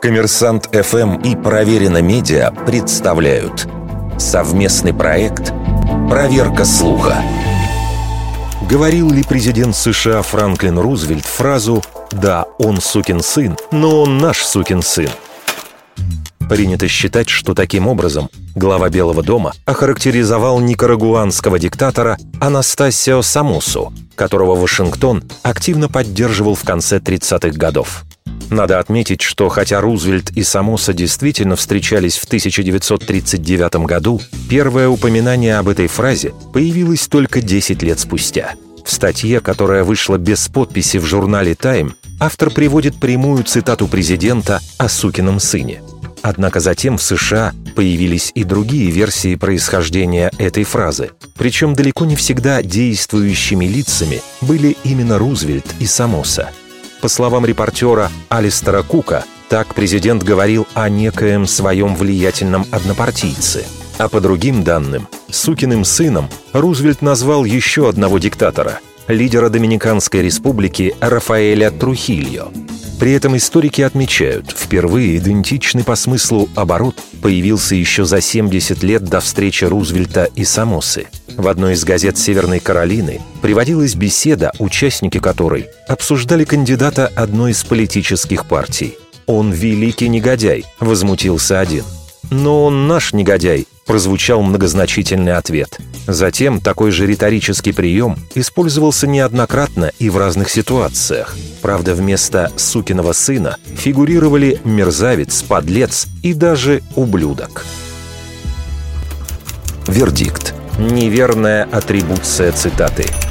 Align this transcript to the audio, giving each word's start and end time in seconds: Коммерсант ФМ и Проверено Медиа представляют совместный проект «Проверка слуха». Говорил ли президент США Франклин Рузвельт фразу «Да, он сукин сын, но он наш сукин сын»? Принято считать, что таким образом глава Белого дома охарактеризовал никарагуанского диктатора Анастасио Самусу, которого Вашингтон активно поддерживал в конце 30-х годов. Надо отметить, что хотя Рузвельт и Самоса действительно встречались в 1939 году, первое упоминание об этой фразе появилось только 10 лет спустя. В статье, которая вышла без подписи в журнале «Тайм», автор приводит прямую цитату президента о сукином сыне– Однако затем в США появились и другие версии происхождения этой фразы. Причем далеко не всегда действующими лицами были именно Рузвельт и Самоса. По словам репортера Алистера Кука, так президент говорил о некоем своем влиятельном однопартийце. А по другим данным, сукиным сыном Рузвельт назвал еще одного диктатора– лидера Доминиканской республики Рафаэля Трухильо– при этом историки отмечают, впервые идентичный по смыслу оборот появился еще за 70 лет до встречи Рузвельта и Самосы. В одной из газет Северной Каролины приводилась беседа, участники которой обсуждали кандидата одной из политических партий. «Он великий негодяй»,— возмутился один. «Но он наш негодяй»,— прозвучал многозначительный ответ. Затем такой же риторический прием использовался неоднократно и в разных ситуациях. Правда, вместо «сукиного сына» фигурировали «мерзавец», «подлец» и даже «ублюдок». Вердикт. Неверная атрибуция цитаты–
Коммерсант 0.00 0.70
ФМ 0.72 1.16
и 1.16 1.36
Проверено 1.36 2.00
Медиа 2.00 2.52
представляют 2.64 3.68
совместный 4.18 4.94
проект 4.94 5.52
«Проверка 6.08 6.64
слуха». 6.64 7.22
Говорил 8.66 9.10
ли 9.10 9.22
президент 9.22 9.76
США 9.76 10.22
Франклин 10.22 10.78
Рузвельт 10.78 11.26
фразу 11.26 11.84
«Да, 12.12 12.46
он 12.58 12.80
сукин 12.80 13.20
сын, 13.20 13.58
но 13.72 14.00
он 14.00 14.16
наш 14.16 14.38
сукин 14.38 14.80
сын»? 14.80 15.10
Принято 16.48 16.88
считать, 16.88 17.28
что 17.28 17.52
таким 17.52 17.86
образом 17.86 18.30
глава 18.54 18.88
Белого 18.88 19.22
дома 19.22 19.52
охарактеризовал 19.66 20.60
никарагуанского 20.60 21.58
диктатора 21.58 22.16
Анастасио 22.40 23.20
Самусу, 23.20 23.92
которого 24.14 24.56
Вашингтон 24.56 25.24
активно 25.42 25.90
поддерживал 25.90 26.54
в 26.54 26.62
конце 26.62 27.00
30-х 27.00 27.50
годов. 27.50 28.04
Надо 28.50 28.78
отметить, 28.78 29.22
что 29.22 29.48
хотя 29.48 29.80
Рузвельт 29.80 30.30
и 30.30 30.42
Самоса 30.42 30.92
действительно 30.92 31.56
встречались 31.56 32.16
в 32.16 32.24
1939 32.24 33.86
году, 33.86 34.20
первое 34.48 34.88
упоминание 34.88 35.56
об 35.58 35.68
этой 35.68 35.86
фразе 35.86 36.34
появилось 36.52 37.06
только 37.06 37.40
10 37.40 37.82
лет 37.82 37.98
спустя. 38.00 38.54
В 38.84 38.90
статье, 38.90 39.40
которая 39.40 39.84
вышла 39.84 40.18
без 40.18 40.48
подписи 40.48 40.96
в 40.96 41.04
журнале 41.04 41.54
«Тайм», 41.54 41.94
автор 42.18 42.50
приводит 42.50 42.98
прямую 42.98 43.44
цитату 43.44 43.86
президента 43.86 44.60
о 44.78 44.88
сукином 44.88 45.38
сыне– 45.38 45.80
Однако 46.22 46.60
затем 46.60 46.98
в 46.98 47.02
США 47.02 47.54
появились 47.74 48.30
и 48.34 48.44
другие 48.44 48.90
версии 48.90 49.36
происхождения 49.36 50.30
этой 50.38 50.64
фразы. 50.64 51.10
Причем 51.36 51.74
далеко 51.74 52.04
не 52.04 52.16
всегда 52.16 52.62
действующими 52.62 53.64
лицами 53.64 54.20
были 54.40 54.76
именно 54.84 55.18
Рузвельт 55.18 55.66
и 55.78 55.86
Самоса. 55.86 56.50
По 57.00 57.08
словам 57.08 57.46
репортера 57.46 58.10
Алистера 58.28 58.82
Кука, 58.82 59.24
так 59.48 59.74
президент 59.74 60.22
говорил 60.22 60.66
о 60.74 60.88
некоем 60.90 61.46
своем 61.46 61.96
влиятельном 61.96 62.66
однопартийце. 62.70 63.64
А 63.98 64.08
по 64.08 64.20
другим 64.20 64.62
данным, 64.62 65.08
сукиным 65.30 65.84
сыном 65.84 66.28
Рузвельт 66.52 67.00
назвал 67.00 67.44
еще 67.44 67.88
одного 67.88 68.18
диктатора– 68.18 68.80
лидера 69.08 69.48
Доминиканской 69.48 70.22
республики 70.22 70.94
Рафаэля 71.00 71.70
Трухильо– 71.70 72.48
при 73.00 73.12
этом 73.12 73.34
историки 73.34 73.80
отмечают, 73.80 74.54
впервые 74.54 75.16
идентичный 75.16 75.84
по 75.84 75.96
смыслу 75.96 76.50
оборот 76.54 76.96
появился 77.22 77.74
еще 77.74 78.04
за 78.04 78.20
70 78.20 78.82
лет 78.82 79.02
до 79.04 79.20
встречи 79.20 79.64
Рузвельта 79.64 80.28
и 80.36 80.44
Самосы. 80.44 81.06
В 81.34 81.48
одной 81.48 81.72
из 81.72 81.84
газет 81.84 82.18
Северной 82.18 82.60
Каролины 82.60 83.22
приводилась 83.40 83.94
беседа, 83.94 84.52
участники 84.58 85.18
которой 85.18 85.68
обсуждали 85.88 86.44
кандидата 86.44 87.10
одной 87.16 87.52
из 87.52 87.64
политических 87.64 88.44
партий. 88.44 88.98
«Он 89.24 89.50
великий 89.50 90.08
негодяй»,— 90.08 90.66
возмутился 90.78 91.58
один. 91.58 91.84
«Но 92.28 92.66
он 92.66 92.86
наш 92.86 93.12
негодяй»,— 93.12 93.66
прозвучал 93.86 94.42
многозначительный 94.42 95.36
ответ. 95.36 95.78
Затем 96.06 96.60
такой 96.60 96.90
же 96.90 97.06
риторический 97.06 97.72
прием 97.72 98.18
использовался 98.34 99.06
неоднократно 99.06 99.92
и 99.98 100.10
в 100.10 100.18
разных 100.18 100.50
ситуациях. 100.50 101.36
Правда, 101.62 101.94
вместо 101.94 102.52
«сукиного 102.56 103.12
сына» 103.12 103.56
фигурировали 103.76 104.60
«мерзавец», 104.64 105.42
«подлец» 105.42 106.06
и 106.22 106.34
даже 106.34 106.82
«ублюдок». 106.94 107.64
Вердикт. 109.86 110.54
Неверная 110.78 111.64
атрибуция 111.64 112.52
цитаты– 112.52 113.06